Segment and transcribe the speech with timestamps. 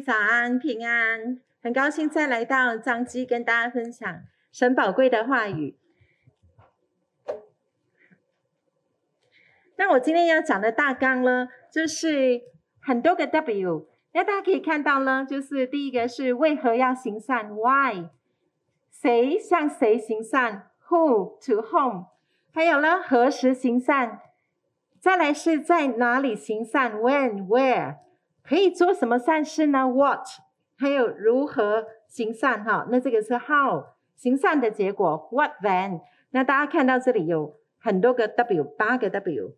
[0.00, 4.22] 早安，平安，很高兴再来到张基跟大家分享
[4.52, 5.76] 神宝贵的话语。
[9.76, 12.42] 那我今天要讲的大纲呢，就是
[12.80, 13.86] 很多个 W。
[14.12, 18.08] 那大家可以看到呢，就是第一个是为何要行善，Why？
[18.90, 22.06] 谁向谁行善，Who to whom？
[22.52, 24.20] 还有呢，何时行善？
[24.98, 27.96] 再来是在哪里行善，When Where？
[28.48, 30.26] 可以做什么善事呢？What？
[30.78, 32.62] 还有如何行善？
[32.62, 36.02] 哈，那这个是 How 行善的结果，What then？
[36.30, 39.56] 那大家看到这里有很多个 W，八个 W。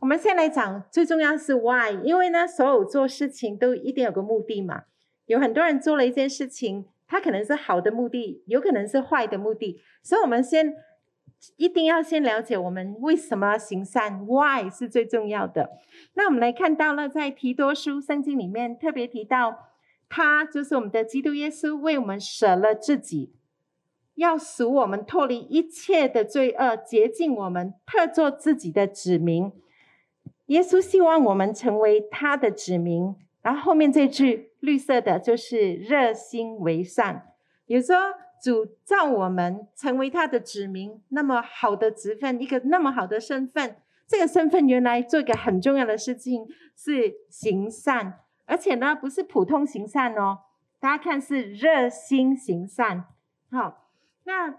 [0.00, 4.84] 我们先来讲，最重要是 why，因为呢，所有做事情都一定有个目的嘛。
[5.26, 10.74] 有很多人做了一件事情，他可能是好的目的，有可能是坏的目的，所以我们先
[11.56, 15.70] 一定要先了解我们为什么行善，why 是最重要的。
[16.14, 19.70] 那我们来看到了，在提多书圣经里面特别提到，
[20.08, 23.32] 他就是我们的基督耶稣，为我们舍了自己，
[24.14, 29.50] 要使我们脱离一切的罪恶，洁净我们，特做自己的子民。
[30.46, 37.32] 耶稣希望我们成为他的子民，然后后面这句绿色的就是热心为善。
[37.64, 37.96] 比如说，
[38.42, 43.76] 主召我们成为他的子民，那么好的职分，一个那么好的身份，
[44.08, 50.40] 这个身份原来做一个很重要的事情是行善，而且呢不是普通行善哦，
[50.80, 53.04] 大家看是热心行善。
[53.50, 53.86] 好，
[54.24, 54.56] 那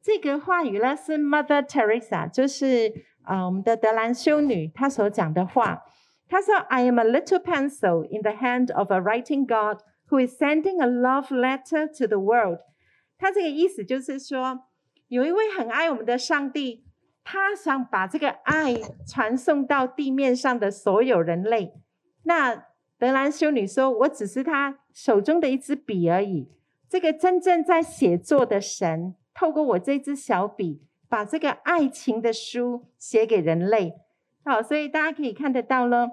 [0.00, 3.06] 这个话语呢是 Mother Teresa，就是。
[3.28, 5.82] 啊，我们的德兰修女她所讲的话，
[6.30, 10.86] 她说：“I am a little pencil in the hand of a writing God who is sending a
[10.86, 12.60] love letter to the world。”
[13.18, 14.66] 他这个意思就是说，
[15.08, 16.84] 有一位很爱我们的上帝，
[17.24, 18.74] 他想把这个爱
[19.06, 21.74] 传送到地面上的所有人类。
[22.22, 22.54] 那
[22.98, 26.48] 德兰修女说：“我只是他手中的一支笔而已。
[26.88, 33.94] 这个真正在写作的神，透过我这支小笔。”把这个爱情的书写给人类，
[34.44, 36.06] 好，所以大家可以看得到呢，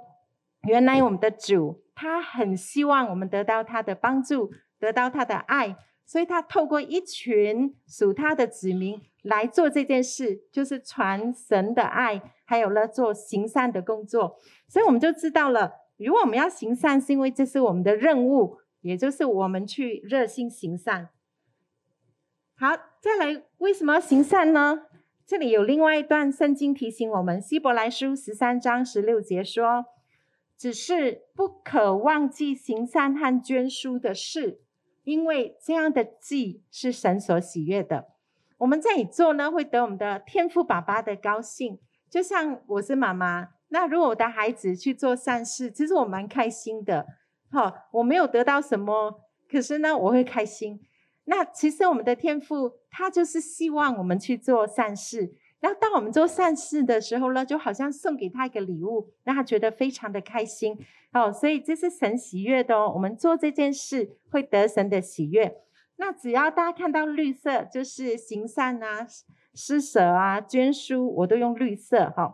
[0.70, 14.38] 原来我们的主他很希望我们得到他的帮助，得到他的爱，所以他透过一群属他的子民来做这件事，就是传神的爱，还有呢做行善的工作。
[14.68, 21.10] 所以我们就知道了，如果我们要行善，是因为这是我们的任务，也就是我们去热心行善。
[22.58, 22.70] 好，
[23.02, 24.84] 再来，为什么要行善呢？
[25.26, 29.86] 这里有另外一段圣经提醒我们，《希伯来书》十三章十六节说
[30.56, 34.62] ：“只是不可忘记行善和捐书的事，
[35.06, 38.10] 因为这样的祭是神所喜悦的。
[38.58, 41.80] 我们这里做呢，会得我们的天父爸爸的高兴。
[42.10, 47.06] 就像我是妈妈，那如果我的孩子去做善事，其实我蛮开心的。
[47.52, 50.82] 好，我没有得到什么，可是呢，我会开心。”
[51.28, 55.34] 那其实我们的天父，他就是希望我们去做善事。
[55.66, 60.78] 然后当我们做善事的时候呢，就好像送给他一个礼物，让他觉得非常的开心。
[61.12, 62.92] 哦，所以这是神喜悦的哦。
[62.94, 65.58] 我们做这件事会得神的喜悦。
[65.96, 69.08] 那只要大家看到绿色，就是行善啊、
[69.56, 72.34] 施舍啊、捐书，我都用绿色哈、哦。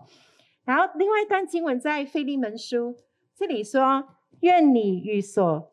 [0.66, 2.98] 然后另外一段经文在腓利门书
[3.34, 4.10] 这里说
[4.42, 5.72] ：“愿你与所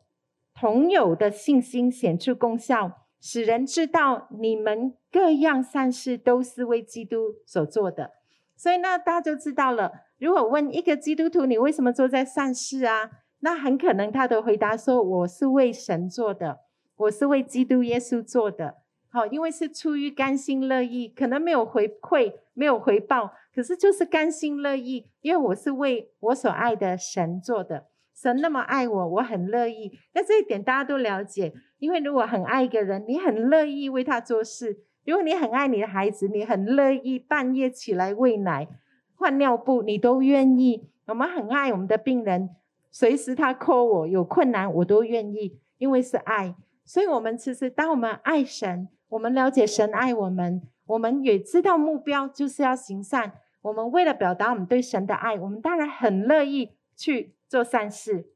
[0.53, 8.11] 同有的信心显出功效。”使人知道你们各样善事都是为基督所做的，
[8.55, 9.91] 所以呢，大家就知道了。
[10.19, 13.09] 如果问一个基督徒，你为什么做在善事啊？
[13.39, 16.59] 那很可能他的回答说：“我是为神做的，
[16.97, 18.75] 我是为基督耶稣做的。”
[19.11, 27.87] 好，因为是出于甘心乐意，可能没有回馈，没有回报，可是就是甘心乐意，因为我是为我所爱的神做的。
[28.13, 29.97] 神那么爱我，我很乐意。
[30.13, 34.73] 那这一点大家都了解，因为如果很爱一个人，你很乐意为他做事；
[35.09, 38.67] 如果你很爱你的孩子，你很乐意半夜起来喂奶、
[39.15, 40.87] 换尿布，你都愿意。
[41.07, 42.55] 我们很爱我们的病人，
[42.91, 46.55] 随时他 call 我有困难，我都愿意，因为是爱。
[46.85, 53.33] 所以，我们其实当我们爱神，我们了解神爱我们，我们也知道目标就是要行善。
[53.63, 57.33] 我们为了表达我们对神的爱，我们当然很乐意去。
[57.49, 58.27] 做善事，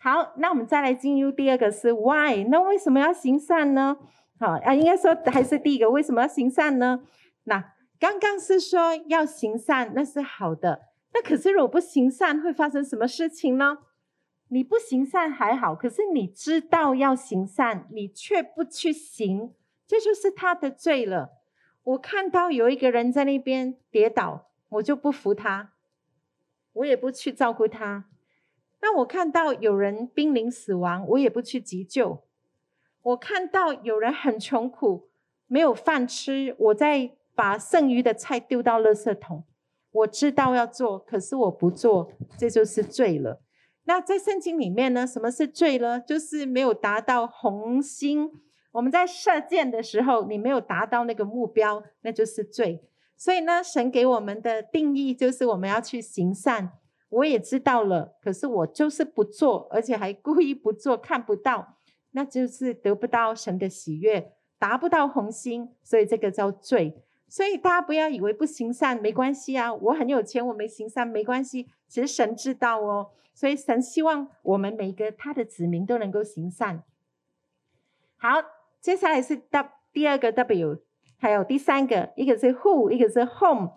[0.00, 2.44] 好，那我们再来进入第二个是 why？
[2.48, 3.98] 那为什么要行善呢？
[4.38, 7.02] 好啊，应该说还是第一个，为什么要行善呢？
[7.44, 10.88] 那刚刚是说要行善，那是好的。
[11.14, 13.78] 那可是如果不行善，会发生什么事情呢？
[14.48, 19.54] 你不行善还好，可是你知道要行善，你却不去行，
[19.86, 21.30] 这就是他的罪了。
[21.82, 25.72] 我看到有一个人在那边跌倒，我就不扶他。
[26.74, 28.04] 我也不去照顾他。
[28.82, 32.25] 那我看到有人濒临死亡，我也不去急救。
[33.06, 35.08] 我看到有人很穷苦，
[35.46, 39.44] 没有饭吃，我在把剩余的菜丢到垃圾桶。
[39.92, 43.40] 我知道要做，可是我不做，这就是罪了。
[43.84, 46.00] 那在圣经里面呢，什么是罪呢？
[46.00, 48.28] 就是没有达到红心。
[48.72, 52.82] 我们在射箭的时候，你没有达到那个目标，那就是罪。
[53.16, 56.72] 所以呢，神给我们的定义就是我们要去行善。
[57.08, 61.75] 我也知道了，可是我就是不做，而且还故意不做，看不到，
[62.16, 67.02] 那就是得不到神的喜悦，达不到红心，所以这个叫罪。
[67.28, 71.68] 所以大家不要以为不行善没关系啊，我很有钱，我没行善没关系。
[71.86, 76.82] 其实神知道哦，所以神希望我们每个他的子民都能够行善。
[78.16, 78.30] 好，
[78.80, 80.78] 接下来是 W 第二个 W，
[81.18, 83.72] 还有第三个，一个是 Who，一个是 Home。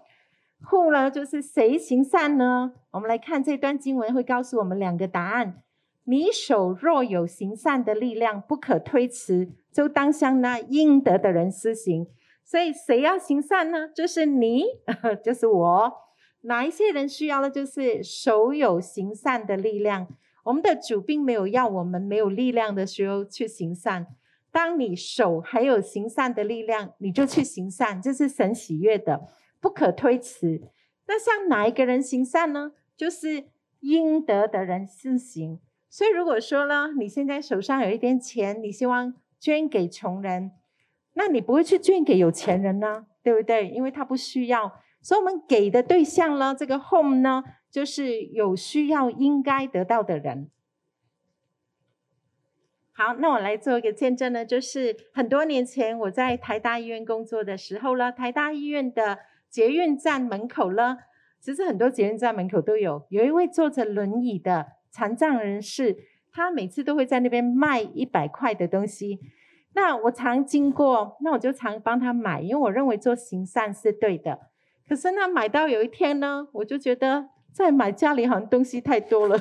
[0.70, 2.72] Who 呢，就是谁行善呢？
[2.92, 5.62] 我们来看这段经文会告诉我们两个答案。
[6.10, 12.08] 你手若有行善的力量，不可推辞，就当向那应得的人施行。
[12.44, 13.88] 所以谁要行善呢？
[13.96, 14.64] 就是你，
[15.24, 15.94] 就是我。
[16.42, 17.52] 哪一些人需要的？
[17.52, 20.08] 就是手有行善的力量。
[20.46, 24.08] 我们的主并没有要我们没有力量的时候去行善。
[24.52, 29.28] 当你手还有行善的力量，你就去行善，这是神喜悦的，
[29.62, 30.60] 不可推辞。
[31.08, 32.72] 那向哪一个人行善呢？
[32.98, 33.50] 就是
[33.82, 35.60] 应得的人施行。
[35.90, 40.52] 所以如果说呢，你现在手上有一点钱，你希望捐给穷人。
[41.14, 43.68] 那你不会去捐给有钱人呢，对不对？
[43.70, 50.50] 因为他不需要，所以我们给的对象呢，这个 home 呢，就是有需要应该得到的人。
[52.94, 59.20] 好，那我来做一个见证呢，就是很多年前我在台大医院工作的时候呢，台大医院的
[59.50, 61.00] 捷运站门口呢，
[61.42, 65.98] 其实很多捷运站门口都有，有一位坐着轮椅的残障人士，
[66.32, 69.20] 他每次都会在那边卖一百块的东西。
[69.74, 74.40] 那我常经过，那我就常帮他买，因为我认为做行善是对的。
[74.88, 79.40] 可是那，买到有一天呢，我就觉得再买家里好像东西太多了，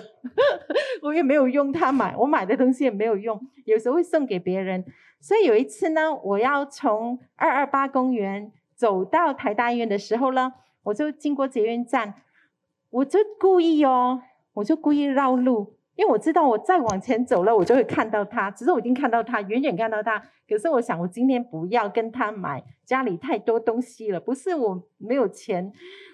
[1.03, 4.85] 我也没有用他买，我买的东西也没有用，有时候会送给别人。
[5.21, 10.53] 所以有一次呢，我要从二二八公园走到台大医院的时候呢，
[10.83, 12.15] 我就经过捷运站，
[12.91, 14.23] 我就故意哦，
[14.59, 15.75] 我就故意绕路。
[15.95, 18.49] 因为我知道我再往前走了，我就会看到他。
[18.53, 20.23] 只是我已经看到他，远远看到他。
[20.49, 24.21] 可是我想，我今天不要跟他买，家里太多东西了。
[24.21, 25.73] 不是我没有钱，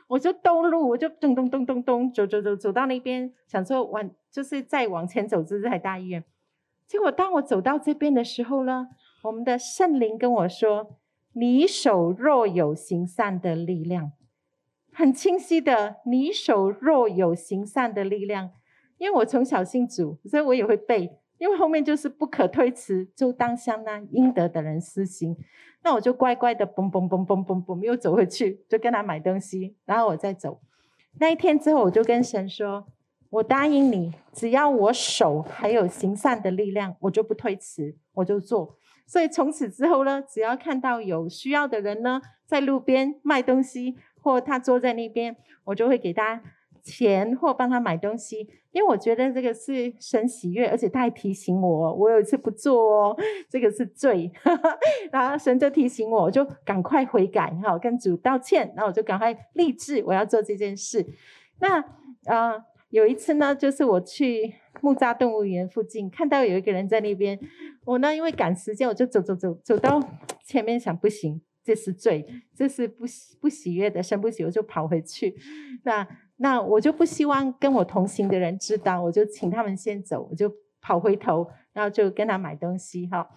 [0.09, 6.25] 我就兜路，我就咚咚咚咚咚走走走走到那边，想说往就是再往前走就是台大医院。
[6.87, 8.89] 结果当我走到这边的时候呢，
[9.25, 10.97] 我们的圣灵跟我说
[11.37, 14.13] ：“你手若有行善的力量，
[14.95, 18.53] 很清晰的，你手若有行善的力量。”
[18.97, 21.19] 因为我从小信主，所以我也会背。
[21.39, 25.37] 因为后面就是不可推辞，就当向那应得的人施行。
[25.83, 30.61] 那我就乖乖的嘣嘣嘣嘣嘣嘣又走回去，就跟他买东西，然后我再走。
[31.19, 32.87] 那一天之后，我就跟神说
[33.31, 46.43] ：“我答应你，只要我手还有行善的力量，我就不推辞，我就做。”所以从此之后呢，只要看到有需要的人呢，在路边卖东西，或他坐在那边，我就会给他。
[46.87, 48.41] 钱或帮他买东西，
[48.71, 53.17] 因为我觉得这个是神喜悦，而且他还提醒我，我有一次不做哦，
[53.49, 54.31] 这个是罪，
[55.11, 61.07] 然后神就提醒我，我就赶快悔改哈，跟主道歉，然后我就赶快立志我要做这件事。
[61.61, 61.83] 那
[62.27, 64.53] 啊、有一次呢，就是我去
[64.83, 67.41] 木栅动物园附近，看到有一个人在那边，
[67.87, 69.99] 我呢因为赶时间，我就走走走走到
[70.45, 75.35] 前面，想不行，这是罪，这是不喜不喜悦的，神不喜，我就跑回去，
[75.85, 76.07] 那。
[76.39, 80.53] 那我就不希望跟我同行的人知道，我就请他们先走，我就
[80.83, 83.31] 跑回头，然后就跟他买东西哈。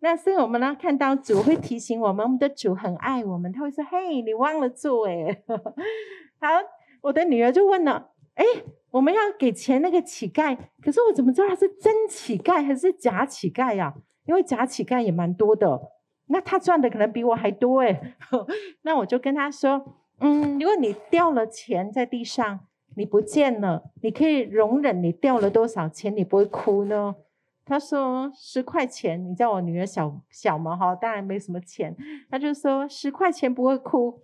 [0.00, 5.42] 那所以我们呢看到主会提醒我们，我们的主很爱我们，他会说：“嘿，你忘了做哎。
[6.42, 6.48] ”好，
[7.02, 8.44] 我的女儿就问了：“哎，
[8.90, 13.94] 我们要给钱那个乞丐，可是我怎么知道他是真乞丐还是假乞丐呀？
[14.26, 15.80] 因为假乞丐也蛮多的，
[16.30, 18.14] 那他赚的可能比我还多哎。
[18.82, 19.96] 那我就跟他说。
[20.22, 22.60] 嗯，如果你掉了钱在地上，
[22.94, 27.16] 你不见了，你可以容忍你掉了多少钱，你不会哭呢？
[27.64, 31.96] 他说十块钱，你叫我女儿小小嘛哈，当然没什么钱，
[32.30, 34.20] 他就说十块钱不会哭，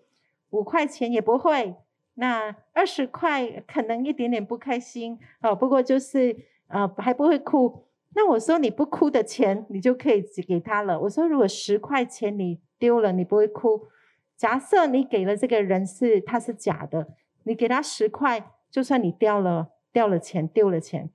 [0.50, 1.74] 五块钱也不会，
[2.16, 6.36] 那二十块可能一点点不开心哦，不过就是
[6.68, 7.85] 呃还不会哭。
[8.16, 10.98] 那我说你不哭的钱，你就可以只给他了。
[11.00, 13.88] 我说如果十块钱你丢了，你不会哭。
[14.34, 17.08] 假设你给了这个人是他是假的，
[17.44, 21.10] 你给他十块，就算你掉了掉了钱丢了钱，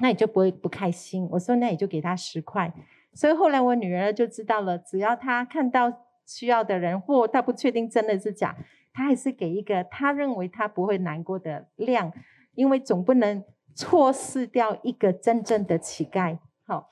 [0.00, 1.28] 那你就不会不开心。
[1.32, 2.72] 我说那你就给他十块。
[3.12, 5.92] 所以后来我女儿就知道了，只要她看到
[6.26, 8.56] 需要的人，或她不确定真的是假，
[8.94, 12.10] 她还是给一个她认为她不会难过的量，
[12.54, 13.44] 因为总不能
[13.80, 16.38] 错失掉一个真正的乞丐。
[16.66, 16.90] 好，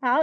[0.00, 0.18] 好，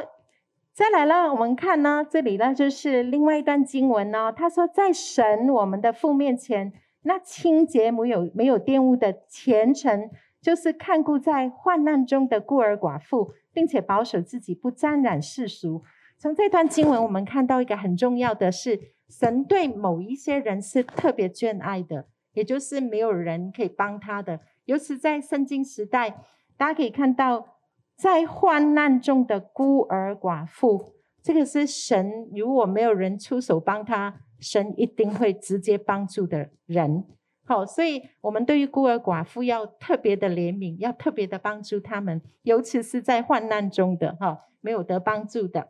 [0.73, 6.73] 再来了，我们看呢，这里呢就是另外一段经文呢，他说在神我们的父面前，
[7.03, 10.09] 那清洁没有没有玷污的虔诚，
[10.41, 13.33] 就是看顾在患难中的孤儿寡妇。
[13.55, 15.81] 并且保守自己不沾染世俗。
[16.17, 24.41] 从这段经文，我们看到一个很重要的是，神对某一些人是特别眷爱的，也就是没有人可以帮他的。
[24.65, 26.21] 尤其在圣经时代，
[26.57, 27.57] 大家可以看到，
[27.95, 37.05] 在患难中的孤儿寡妇，这个是神如果没有人出手帮他，神一定会直接帮助的人。
[37.47, 45.69] 好，所以我们对于孤儿寡妇要特别的怜悯，要特别的帮助他们，尤其是在患难中的哈，没有得帮助的。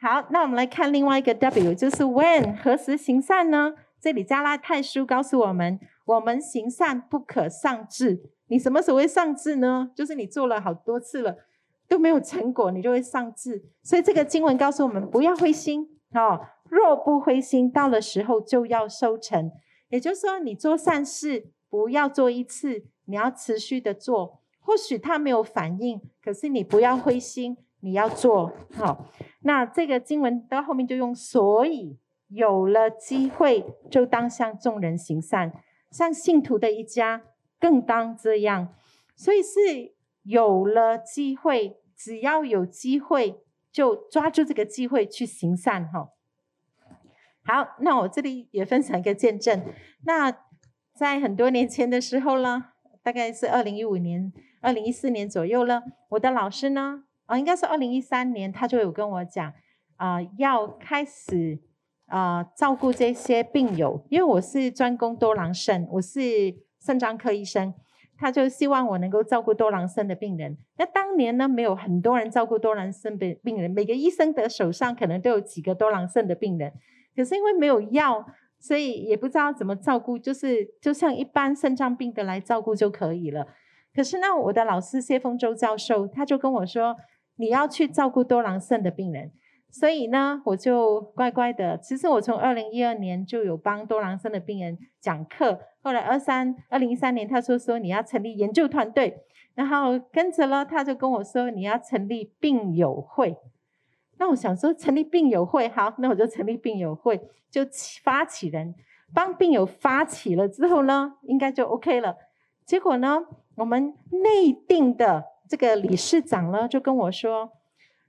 [0.00, 3.74] 好，那我们来看另外一个 W，就是 When 何时行善呢？
[4.00, 8.30] 这里加拉太书告诉我们，我们行善不可丧志。
[8.48, 9.90] 你什么时候会丧志呢？
[9.94, 11.36] 就是你做了好多次了
[11.88, 13.64] 都没有成果，你就会丧志。
[13.82, 19.50] 所以这个经文告诉我们，不要灰心哦，若不灰心，到了时候就要收成。
[19.88, 24.40] 也就是说，你做善事不要做一次，你要持续的做。
[24.60, 29.06] 或许他没有反应，可是你不要灰心，你要做好。
[29.40, 35.52] 那这个经文到后面就用，所以有了机会就当向众人行善，
[35.94, 37.22] 像信徒的一家
[37.60, 38.74] 更当这样。
[39.14, 46.08] 所以是有了机会，只要有机会就抓住这个机会去行善哈。
[47.44, 49.62] 好，那我这里也分享一个见证。
[50.04, 50.32] 那
[50.94, 52.72] 在很多年前的时候呢，
[53.02, 55.82] 大概是二零一五年、二零一四年左右了。
[56.08, 59.52] 我的老师呢，啊，应该是二零一三年，他就有跟我讲，
[59.96, 61.60] 啊、要开始
[62.06, 66.20] 呃、照顾这些病友，因为我是专攻多囊肾，我是
[66.80, 67.72] 肾脏科医生，
[68.16, 70.56] 他就希望我能够照顾多囊肾的病人。
[70.76, 76.72] 那当年呢，没有很多人照顾多囊肾的病人，每个医生的手上可能都有几个多囊肾的病人。
[77.16, 78.26] 可是因为没有药，
[78.58, 83.46] 所以也不知道怎么照顾，就是就像一般肾脏病的来照顾就可以了。
[83.94, 86.96] 可是呢，我的老师谢凤洲教授他就跟我说，
[87.36, 89.30] 你要去照顾多囊肾的病人，
[89.74, 91.76] 所以呢，我就乖乖的。
[91.78, 99.24] 其实我从二零一二年就有帮多囊肾的病人讲课，后来二三二零一三年他说说你要成立研究团队，
[99.56, 103.36] 然后跟着了他就跟我说你要成立病友会。
[104.18, 107.62] 那我想说，成立病友会好，那我就成立病友会，就
[108.04, 108.76] 发起人
[109.12, 112.16] 帮病友发起了之后呢，应该就 OK 了。
[112.64, 113.26] 结果呢，
[113.56, 117.50] 我们内定的这个理事长呢，就跟我说：“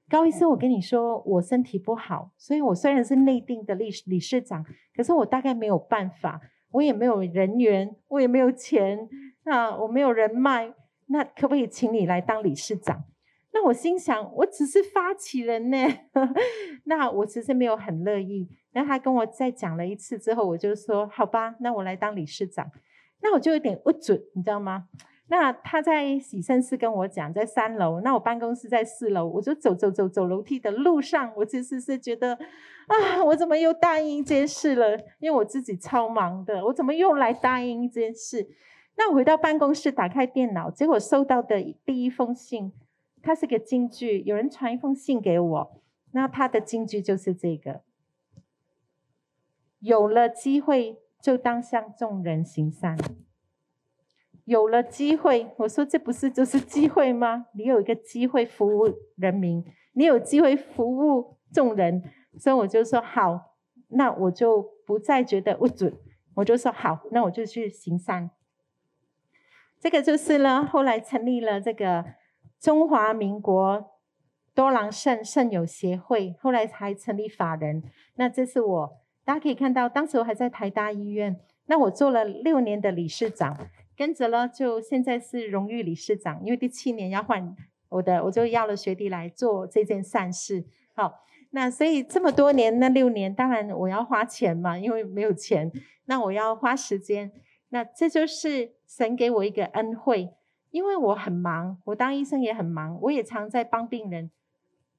[0.09, 4.63] 高医生，我跟你说，我身体不好，所以我虽然是内定的理理事长，
[4.95, 6.39] 可是我大概没有办法，
[6.71, 9.09] 我也没有人缘，我也没有钱，
[9.45, 10.73] 那我没有人脉，
[11.07, 13.05] 那可不可以请你来当理事长？”
[13.51, 15.77] 那我心想，我只是发起人呢，
[16.85, 18.49] 那我其实没有很乐意。
[18.73, 22.69] 那他跟我再讲了一次之后，我就说好吧，那我来当理事长。
[23.21, 24.89] 那我就有点不准，你知道吗？
[25.27, 32.37] 那他在洗身室跟我讲，在三楼，那我办公室在四楼，我就走走走走楼梯的路上，我其实是觉得
[32.87, 34.95] 啊，我怎么又答应一件事了？
[35.19, 38.47] 因为我自己超忙的，我怎么又来答应一件事？
[38.97, 42.71] 那我回到办公室，打开电脑，结果收到的第一封信。
[43.23, 47.81] 它是个金句，有人传一封信给我，那他的金句就是这个：
[49.79, 52.95] 有了机会就当向众人行善。
[54.45, 57.47] 有了机会，我说这不是就是机会吗？
[57.53, 62.01] 你有一个机会服务人民，你有机会服务众人，
[62.39, 63.55] 所以我就说好，
[63.89, 65.93] 那我就不再觉得不准，
[66.35, 68.31] 我就说好，那我就去行善。
[69.79, 72.05] 这个就是呢，后来成立了这个。
[72.57, 73.91] 中华民国
[74.55, 77.83] 多囊肾肾友协会，后来才成立法人。
[78.15, 81.39] 那这是我，大家可以看到，当时我还在台大医院。
[81.67, 83.55] 那我做了六年的理事长，
[83.95, 86.41] 跟着呢，就现在是荣誉理事长。
[86.43, 87.55] 因为第七年要换
[87.89, 90.65] 我的，我就要了学弟来做这件善事。
[90.93, 95.71] 好，那所以这么多年，那六年，当然我要花钱嘛，因为没有钱，
[96.05, 97.31] 那我要花时间。
[97.69, 100.33] 那这就是神给我一个恩惠。
[100.71, 104.29] 因为我很忙，我当医生也很忙，我也常在帮病人，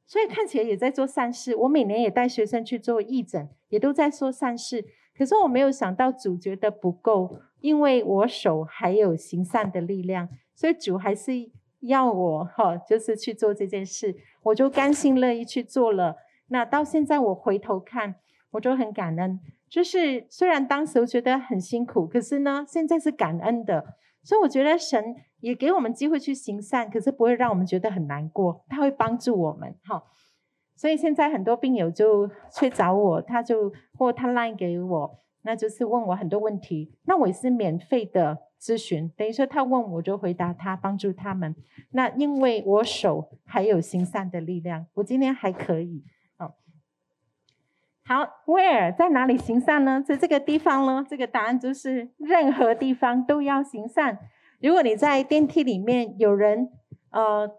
[0.07, 1.55] 所以看起来也在做善事。
[1.55, 4.87] 我每年也带学生去做义诊，也都在说善事。
[5.17, 11.33] 可是我没有想到主觉得不够，因为我手还有行善的力量，所以主还是
[11.81, 16.17] 要我哈，就是去做这件事，我就甘心乐意去做了。
[16.49, 18.17] 那到现在我回头看，
[18.53, 19.41] 我就很感恩。
[19.69, 23.97] 就是虽然当时我觉得很辛苦，可是呢，现在是感恩的。
[24.23, 30.03] 所以我觉得神也给我们机会去行善，可是不会让我们觉得很难过，他会帮助我们哈。
[30.77, 41.57] 所以现在很多病友就去找我，他就或他 line 给我，那就是问我很多问题，那我也是免费的咨询，等于说他问我就回答他，帮助他们。
[41.93, 46.05] 那因为我手还有行善的力量，我今天还可以。
[48.05, 50.05] 好，where 在哪里行善呢？
[50.07, 51.05] 在这个地方呢？
[51.09, 54.19] 这个答案就是任何地方都要行善。
[54.61, 56.71] 如果你在电梯里面有人，
[57.13, 57.51] 呃。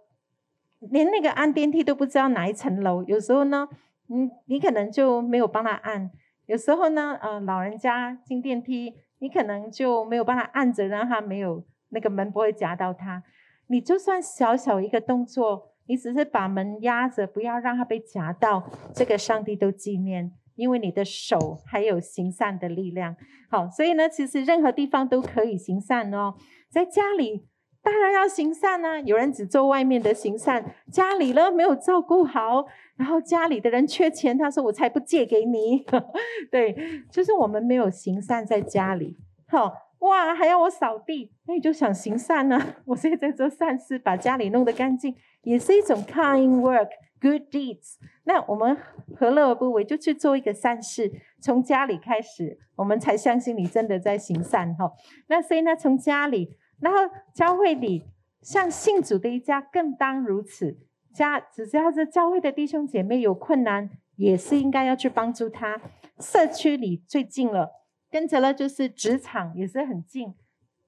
[0.80, 3.68] 连那个按电梯都不知道哪一层楼，有时候呢，
[4.08, 6.10] 你你可能就没有帮他按；
[6.46, 13.24] 有时候呢，呃，老人家进电梯，你可能就没有帮他按着，让他没有那个门不会夹到他。
[13.68, 23.16] 你就算小小一个动作，你只是把门压着，不要让他被夹到，这个上帝都纪念，因为你的手还有行善的力量。
[23.50, 26.36] 好，所以呢，其实任何地方都可以行善哦，
[26.70, 27.48] 在家里。
[27.88, 29.00] 当然要行善啊！
[29.00, 32.66] 有人只做外面的行善，家里呢没有照顾好，
[32.98, 35.86] 然后家里的人缺钱，他说我才不借给你。
[36.52, 36.76] 对，
[37.10, 39.16] 就是我们没有行善在家里。
[39.48, 42.62] 好哇，还要我扫地，那你就想行善呢？
[42.88, 46.90] 我现在在做善事，把家里弄得干净，也是一种 kind work,
[47.22, 47.96] good deeds。
[48.26, 48.76] 那我们
[49.16, 49.86] 何乐而不为？
[49.86, 54.92] 就去做一个善事，从家里开始，我们才相信你真的在行善哈。
[55.28, 56.58] 那所以呢，从家里。
[56.80, 57.00] 然后
[57.34, 58.04] 教会里，
[58.42, 60.78] 像信主的一家更当如此。
[61.14, 65.82] 家只要是教会的弟兄姐妹有困难，也是应该要去帮助他。
[66.20, 67.72] 社区里最近了，
[68.12, 70.36] 跟着了就是职场也是很近。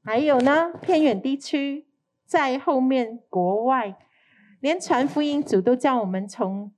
[0.03, 1.87] 还有呢，偏远地区
[2.25, 3.97] 在后面，国外
[4.59, 6.71] 连传福音主都叫我们从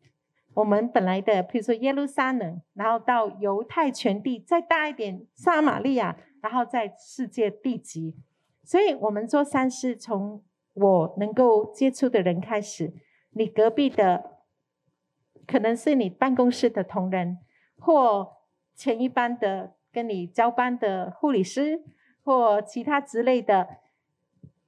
[0.54, 8.16] 我们本来的，比如说耶路撒冷，然后到犹太全地，再大一点撒玛利亚，然后在世界地极。
[8.64, 10.44] 所以，我们做善事，从
[10.74, 12.94] 我能够接触的人开始。
[13.32, 14.40] 你隔壁的，
[15.48, 17.40] 可能是你办公室的同仁，
[17.78, 18.38] 或
[18.76, 21.84] 前一班的跟你交班的护理师，
[22.24, 23.78] 或其他之类的。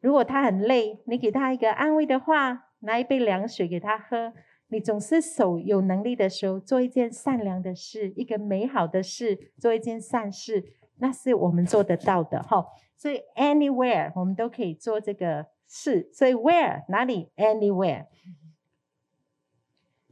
[0.01, 4.33] 如果他很累，你给他一个安慰的话，拿一杯凉水给他喝。
[4.67, 12.65] 你总是手有能力的时候，做一件善良的事，一个美好的事，做一件善事，那是我们做得到的，哈。
[12.95, 18.05] 所以 anywhere 我们都可以做这个事，所以 where 哪里 anywhere，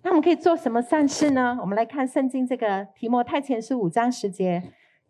[0.04, 1.58] 那我们可以做什么善事呢？
[1.62, 4.62] 我们来看圣经这个提摩太前书五章十节，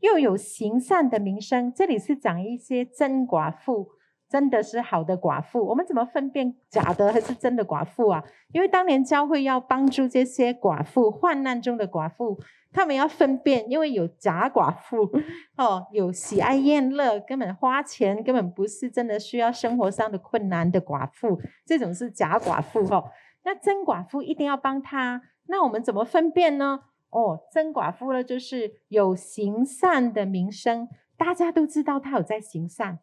[0.01, 1.73] 又有行善的名声。
[1.73, 3.89] 这里是讲一些真寡妇，
[4.29, 5.65] 真的是好的寡妇。
[5.65, 8.23] 我们怎么分辨假的还是真的寡妇啊？
[8.53, 12.37] 因为当年教会要帮助这些寡妇，患难中的寡妇。
[12.73, 15.09] 他们要分辨，因为有假寡妇
[15.57, 23.11] 哦，有喜爱宴乐，根本花钱根本不是真的需要生活上的困难的寡妇，这种是假寡妇哦。
[23.43, 26.81] 那真寡妇一定要帮他，那我们怎么分辨呢？
[27.09, 32.99] 哦，真寡妇呢，就是有行善的名声，大家都知道他有在行善，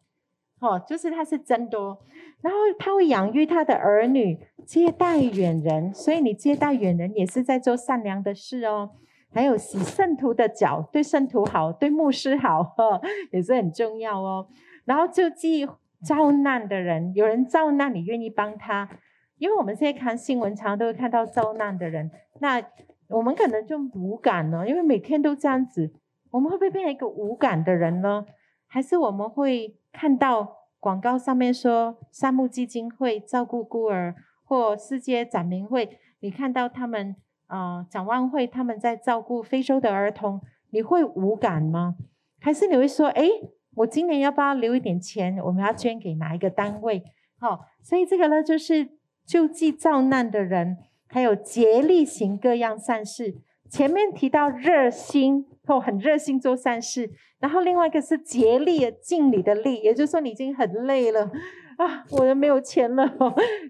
[0.61, 2.03] 哦，就是他是真多，
[2.41, 8.91] 然后他会养育他的儿女，接待远人，所以你接待远人也是在做善良的事哦。
[9.31, 12.75] 还有洗圣徒的脚，对圣徒好，对牧师好，
[13.31, 14.47] 也是很重要哦。
[14.85, 15.67] 然后救济
[16.03, 18.89] 遭难的人，有人遭难，你愿意帮他？
[19.37, 22.59] 因为我们现在看新闻，常常都会看到遭难的人，那
[23.09, 25.93] 我们可能就无感了，因为每天都这样子，
[26.31, 28.25] 我们会不会变成一个无感的人呢？
[28.67, 37.15] 还是我们会看到广告上面说善牧基金会照顾孤儿，或世界展明会，你看到他们？
[37.49, 41.95] 啊、呃，展望会他们在照顾非洲的儿童，你会无感吗？
[42.39, 43.27] 还是你会说，哎，
[43.75, 45.37] 我今年要不要留一点钱？
[45.43, 47.03] 我们要捐给哪一个单位？
[47.39, 48.87] 好、所以这个呢，就是
[49.25, 53.41] 救济遭难的人，还有竭力行各样善事。
[53.69, 61.29] 前面提到热心，哦，很热心做善事，然后另外一个是竭力尽你的力，也就是说你已经很累了
[61.77, 63.07] 啊，我又没有钱了，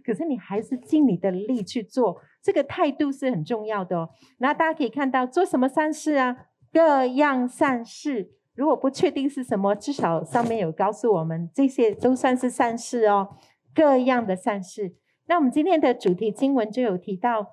[0.05, 2.21] 可是你还是尽你的力去做。
[2.41, 4.09] 这个态度是很重要的哦。
[4.37, 6.45] 那大家可以看到，做什么善事啊？
[6.71, 13.37] 各样善事，如果不确定是什么，至少上面有告诉我们，这些都算是善事哦。
[13.73, 14.95] 各样的善事。
[15.27, 17.47] 那我们今天的主题经文就有提到，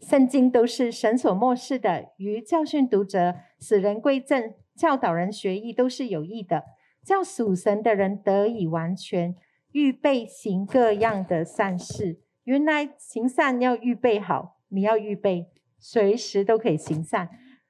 [0.00, 6.64] 圣经都是神所默示的，于教训读者、使人归正、教导人学义，都是有益的，
[7.04, 9.34] 叫属神的人得以完全，
[9.72, 12.23] 预备行各样的善事。
[12.44, 17.28] 原来行善要预备好，你要预备，随时都可以行善，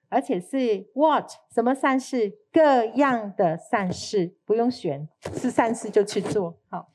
[0.08, 2.38] 而且是 what 什么善事？
[2.52, 6.58] 各样的善事，不用选，是善事就去做。
[6.68, 6.88] 好，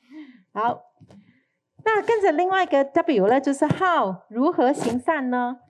[0.52, 0.82] 好。
[1.82, 5.60] 那跟着另外一个 W 呢，就是 How 如何行善呢？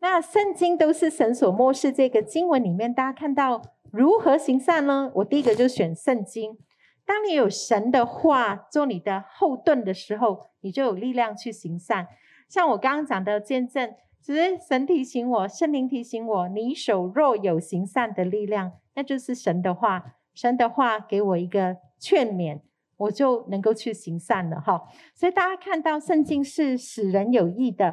[0.00, 5.10] 那圣经都是神所默示，这个经文里面，大家看到如何行善呢？
[5.14, 6.58] 我第一个就选圣经。
[7.06, 12.08] 当你有神的话做你的后盾的时候，你就有力量去行善。
[12.48, 20.16] 像我刚刚讲的见证，只是神提醒我，圣灵提醒我，你手若有行善的力量，那就是神的话。
[20.34, 22.60] 神的话给我一个劝勉。
[22.96, 24.80] 我就能够去行善了哈，
[25.16, 27.92] 所以大家看到圣经是使人有益的，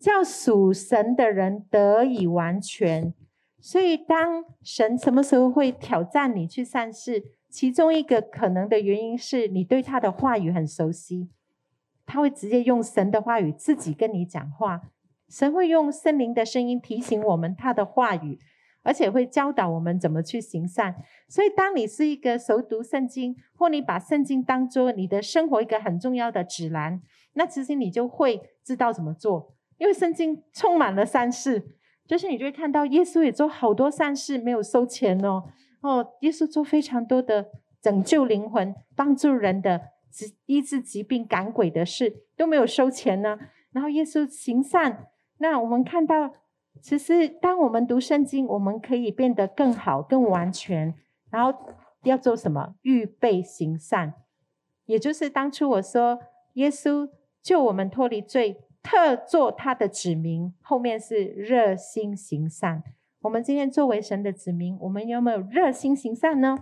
[0.00, 3.14] 叫属神的人得以完全。
[3.60, 11.28] 所以当神什么时候会挑战你去善事，其中一个可能的原因是你对他的话语很熟悉，
[12.06, 14.82] 他会直接用神的话语自己跟你讲话，
[15.28, 18.38] 神会用圣灵的声音提醒我们他的话语。
[18.82, 20.96] 而且会教导我们怎么去行善，
[21.28, 26.98] 所以当你是一个熟读圣经，或你把圣经当作你的生活一个很重要的指南，
[27.34, 29.54] 那其实你就会知道怎么做。
[29.76, 35.44] 因为圣经充满了善事，就是你就会看到耶稣也做好多善事，没有收钱哦。
[35.80, 43.38] 哦，耶稣做非常多的拯救灵魂、帮助人的、治医治疾病、赶鬼的事，都没有收钱呢。
[43.72, 45.06] 然后耶稣行善，
[45.38, 46.34] 那我们看到。
[46.80, 50.94] 其实，当我们读圣经，我们可以变得更好、更完全。
[51.28, 51.52] 然后
[52.04, 52.76] 要做什么？
[52.82, 54.14] 预备行善，
[54.86, 56.20] 也就是当初我说
[56.54, 57.10] 耶稣
[57.42, 60.54] 救我们脱离罪，特做他的子民。
[60.62, 62.82] 后面是热心行善。
[63.22, 66.56] 我们今天作为神的子民，我们有没有热心行善呢？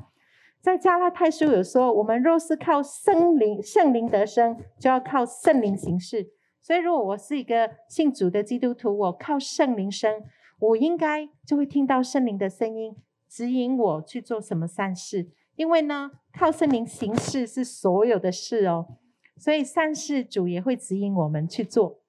[0.60, 6.32] 在加拉太书有说，我们若是靠圣灵、圣灵得生，就要靠圣灵行事。
[6.60, 10.24] 所以，如果我是一个信主的基督徒，我靠圣灵生，
[10.58, 12.96] 我应该就会听到圣灵的声音，
[13.28, 15.30] 指引我去做什么善事。
[15.54, 18.96] 因为呢，靠圣灵行事是所有的事哦，
[19.36, 22.00] 所以善事主也会指引我们去做。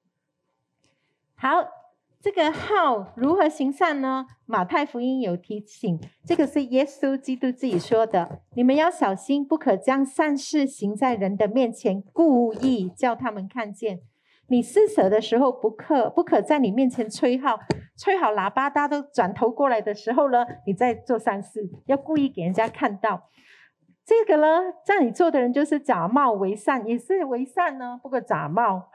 [1.35, 1.49] 好，
[2.21, 4.25] 这个 how 如何行善呢？
[4.45, 14.01] 马太福音有提醒，这个是耶稣基督自己说的：你们要小心，不可将善事行在人的面前，故意叫他们看见。
[14.49, 17.57] 你施舍的时候，不可不可在你面前吹号，
[17.97, 23.29] 吹好喇叭，大家都转头过来的时候呢，你再做善事，要故意给人家看到。
[24.09, 28.89] 这个呢，在你做的人就是假冒为善，也是为善呢，不过假冒。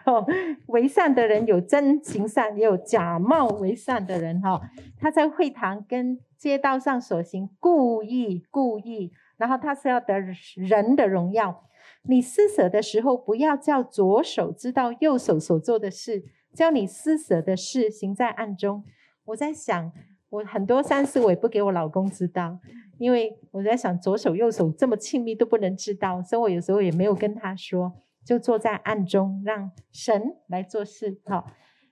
[0.67, 4.41] 为善的人有真行善，也有假冒为善的人。
[4.41, 4.61] 哈，
[4.99, 10.19] 他在会堂跟街道上所行，故意故意，然后他是要得
[10.57, 11.63] 人的荣耀。
[12.03, 18.83] 你施舍的时候，不要叫左手知道右手所做的事，叫你施舍的事行在暗中。
[19.27, 19.93] 我在想，
[20.35, 22.59] 我很多善事我也不给我老公知道，
[22.99, 27.93] 因为我在想左手右手这么亲密都不能知道，所以我有时候也没有跟他说，
[28.25, 31.21] 就坐在暗中，让神来做事。
[31.27, 31.47] 好，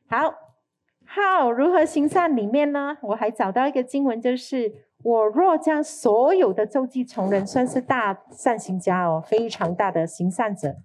[0.08, 0.34] 好，
[1.04, 2.98] 好，如何行善里面呢？
[3.02, 4.72] 我还找到一个经文，就是。
[5.04, 10.76] 我若将所有的周济穷人，算是大善行家哦，非常大的行善者，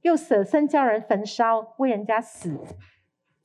[0.00, 2.58] 又舍身叫人焚烧，为人家死，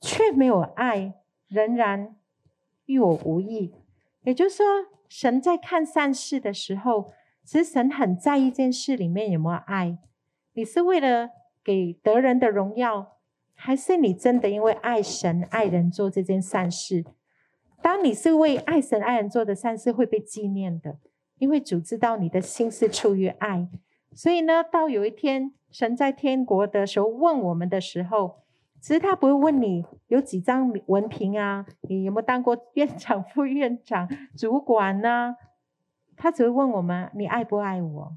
[0.00, 1.12] 却没有爱，
[1.46, 2.16] 仍然
[2.86, 3.74] 与我无异。
[4.22, 4.66] 也就是说，
[5.08, 7.12] 神在看善事的时候，
[7.44, 9.98] 其实神很在意这件事里面有没有爱。
[10.54, 11.30] 你是为了
[11.64, 13.18] 给得人的荣耀，
[13.54, 17.04] 还是你真的因为爱神爱人做这件善事？
[17.80, 20.98] 当你是为爱神爱人做的善事，会被纪念的，
[21.38, 23.68] 因为主知道你的心是出于爱。
[24.14, 28.41] 所以呢，到有一天神在天国的时候问我们的时候，
[28.82, 35.36] 其实他不会问你有几张文凭啊，你有没有当过院长、副院长、主管呢、啊？
[36.16, 38.16] 他只会问我们：你爱不爱我？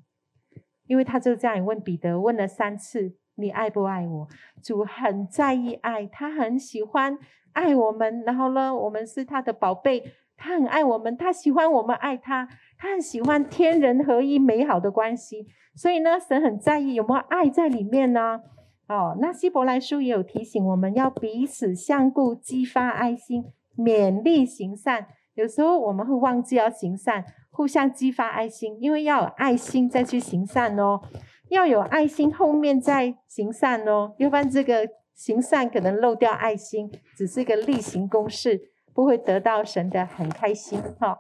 [0.87, 4.27] 因为他就这样问彼得，问了三次：你爱不爱我？
[4.63, 7.19] 主很在意爱，他很喜欢。
[7.53, 10.03] 爱我们，然后呢，我们是他的宝贝，
[10.35, 18.41] 他很爱我们，他喜欢我们爱他，他很喜欢天人合一美好的关系，所以呢，神很在意有没有爱在里面呢？
[18.87, 23.45] 哦，那希伯来书也有提醒我们要彼此相顾，激发爱心，
[23.77, 25.07] 勉励行善。
[25.33, 31.01] 有时候我们会忘记要行善，互相激发爱心，因为要有爱心再去行善哦，
[31.49, 34.87] 要有爱心后面再行善哦，要不然这个。
[35.15, 40.77] 行善可能漏掉爱心，只是一个例行公事，不会得到神的很开心。
[40.99, 41.19] 哈，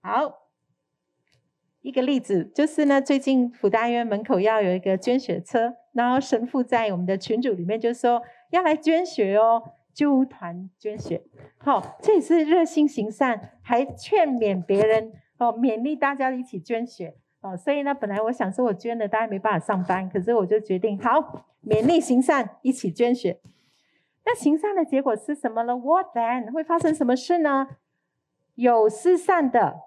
[0.00, 0.48] 好，
[1.82, 11.22] 一个例子就是呢，最近辅大院门口要有一个捐血车，然后神父在我们的群组里面就说要来捐血哦，救团捐血。
[11.58, 17.16] 好，这也是热心行善，还劝勉别人哦，勉励大家一起捐血。
[17.40, 23.40] 哦，所以呢，本来我想说我捐了，大家没办法上班，可是我就决定好，勉励行善，一起捐血。
[24.24, 26.52] 那行善的结果是什么呢？What then？
[26.52, 27.66] 会发生什么事呢？
[28.54, 29.80] 有施善的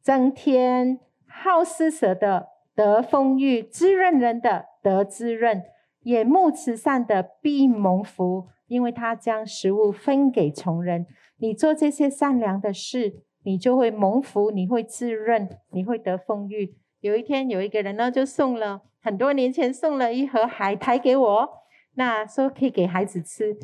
[0.00, 5.62] 增添，好施舍的得丰裕，滋润人的得滋润，
[6.02, 11.06] 眼目慈善的必蒙福，因为他将食物分给穷人。
[11.38, 16.76] 你做这些善良的事，你就会蒙福，你会滋润，你会得丰裕。
[17.00, 21.48] 有一天，有一个人呢，就送了很多年前送了一盒海苔给我，
[21.94, 23.58] 那说可以给孩子吃。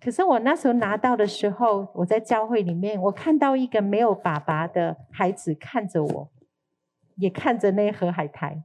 [0.00, 6.30] 可是我那时候拿到的时候，我在教会里面，我看到一个没有爸爸的孩子看着我，
[7.16, 8.64] 也看着那盒海苔，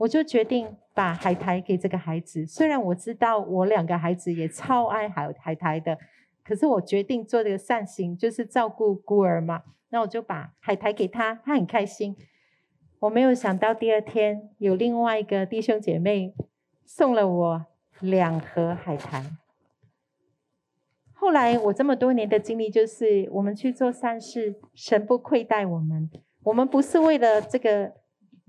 [0.00, 2.46] 我就决定把海苔给这个孩子。
[2.46, 5.98] 虽然我知道我两个孩子也超爱海海苔的，
[6.42, 9.62] 可是我决定做这个善行，就是照顾孤儿嘛。
[9.90, 12.16] 那我就把海苔给他，他很开心。
[13.00, 16.34] 我没有想到第二天有另外一个弟兄姐妹
[16.86, 17.66] 送了我
[18.00, 19.22] 两盒海苔。
[21.12, 26.10] 后来我这么多年的经历就是，我们去做善事，神不亏待我们。
[26.44, 27.92] 我们不是为了这个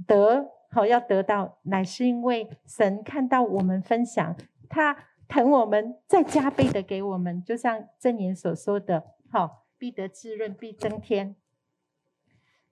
[0.08, 4.36] 得好要得到，乃是因为神看到我们分享，
[4.70, 4.96] 他
[5.28, 7.44] 疼我们，再加倍的给我们。
[7.44, 11.36] 就像箴言所说的：“好，必得滋润，必增添。”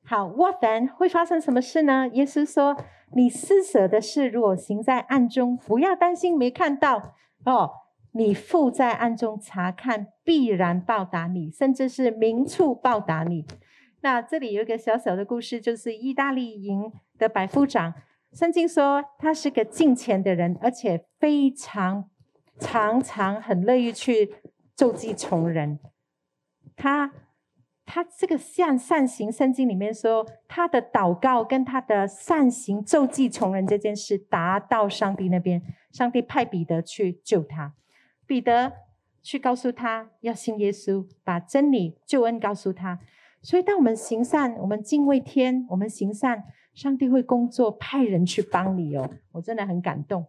[0.01, 2.07] 好，What then 会发生什么事呢？
[2.13, 2.75] 耶稣说
[3.13, 7.71] ：“你施舍的事，如果行在暗中，不要担心没看到哦。
[8.13, 13.45] 你父在暗中察看，必然报答你，甚至是明处报答你。”
[14.01, 17.93] 那这里有一个小小的故事，就是意大利营的百夫长。
[18.33, 22.09] 圣经说他是个敬虔的人，而且非常
[22.59, 24.35] 常常很乐意去
[24.75, 25.79] 救济穷人。
[26.75, 27.11] 他。
[27.91, 35.59] 他这个向善行，圣经里面说，他的祷告跟他的善行救济穷人这件事达到上帝那边，
[35.91, 37.73] 上帝派彼得去救他，
[38.27, 38.73] 彼得
[39.23, 42.99] 去告诉他要信耶稣，把真理救恩告诉他。
[43.41, 49.09] 所以当我们行善，我们敬畏天，我们行善，上帝会工作，派人去帮你哦。
[49.33, 50.25] 我真的很感动。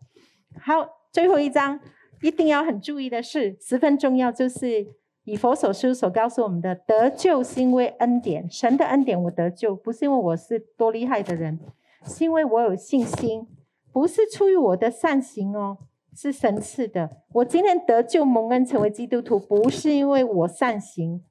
[0.60, 0.74] 好，
[1.12, 1.80] 最后一章
[2.22, 5.00] 一定要很注意的是，十分重要，就是。
[5.24, 11.60] 以佛所书所告诉我们的，得救是因为恩典，神的恩典我得救，不是因为我是多厉害的人，
[12.04, 13.46] 是因为我有信心，
[13.92, 15.76] 不是出于我的善行哦，
[16.16, 17.18] 是神赐的。
[17.34, 21.22] 我今天得救蒙恩成为基督徒，不是因为我善行，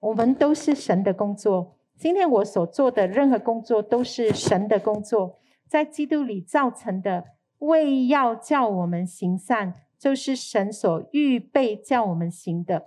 [0.00, 1.76] 我们都是神的工作。
[1.96, 7.24] 今天我所做的任何工作都是神的工作，在基督里造成的，
[7.58, 9.74] 为要叫我们行善。
[9.98, 12.86] 就是神所预备叫我们行的，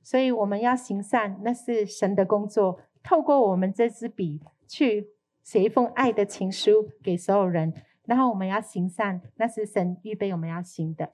[0.00, 2.78] 所以我们要行善，那是神的工作。
[3.02, 5.08] 透过我们这支笔去
[5.42, 11.10] 写一封爱的情书给所有人，然后我们要行善，那是神预备我们要行的。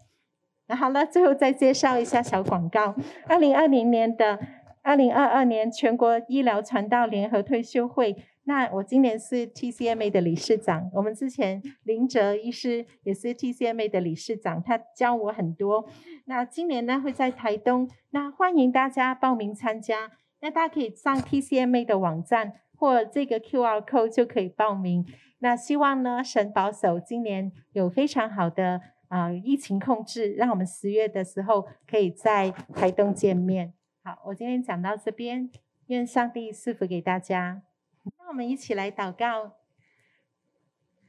[0.66, 2.94] 那好了，最后再介绍一下小广告：
[3.26, 4.38] 二零二零年的
[4.82, 8.16] 二零二二年全国医疗传道联合退休会。
[8.44, 15.88] 那我今年是 TCMA 的理事长，我们之前林哲医师也是 TCMA 的理事长，他教我很多。
[16.24, 20.10] 那今年呢会在台东，那欢迎大家报名参加。
[20.40, 25.06] 那大家可以上 TCMA 的网站或这个 QR code 就可以报名。
[25.38, 33.74] 那希望呢神保守今年有非常好的啊、疫情控制，让我们十月的时候可以在台东见面。
[34.04, 35.48] 好，我今天讲到这边，
[35.86, 37.62] 愿上帝赐福给大家。
[38.18, 39.52] 那我们一起来祷告。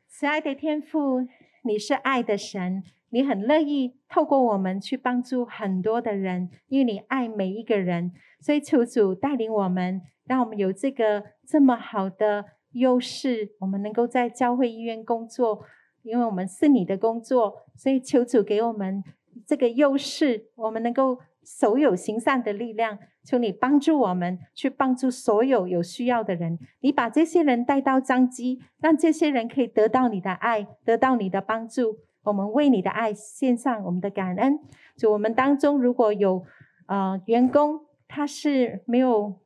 [0.08, 1.28] 慈爱的天父，
[1.64, 15.66] 你是爱的神，你很乐意透过我们去帮助很多的人，因为你爱每一个人，所以求主带领我们，让我们有这个这么好的优势，我们能够在教会医院工作，
[16.04, 19.04] 因为我们是你的工作，所以求主给我们
[19.48, 21.20] 这个优势，我们能够。
[21.44, 26.58] 手有行善的力量，求你帮助我们去帮助所有有需要的人。
[26.82, 31.98] 你把这些人带到张基，让这些人可以得到你的爱，得到你的帮助。
[32.24, 34.60] 我们为你的爱献上我们的感恩。
[34.96, 36.44] 就我们当中如果有
[36.88, 39.42] 呃员工，他是没有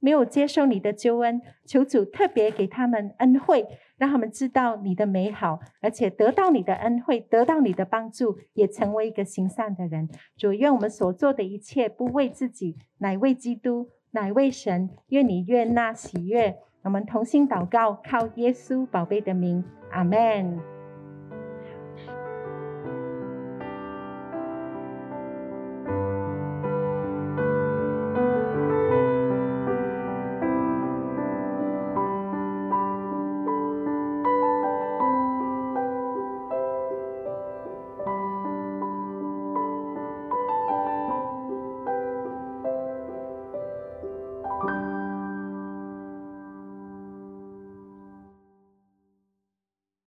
[0.00, 3.66] 没有接受你的救恩，求主特别给他们恩惠。
[4.02, 10.08] 让他们知道你的美好，而且得到你的恩惠，得到你的帮助，也成为一个行善的人。
[10.36, 14.90] 主，愿我们所做的一切不为自己，乃为基督，乃为神。
[15.10, 16.56] 愿你悦纳喜悦。
[16.82, 19.62] 我们同心祷告，靠耶稣宝贝的名，
[19.92, 20.71] 阿门。